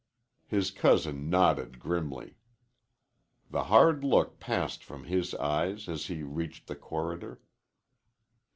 [0.47, 2.39] His cousin nodded grimly.
[3.51, 7.39] The hard look passed from his eyes as he reached the corridor.